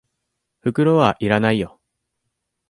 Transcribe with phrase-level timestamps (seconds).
[0.61, 1.79] 袋は要らないよ。